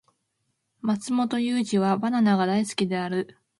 [0.81, 3.37] マツモトユウジはバナナが大好きである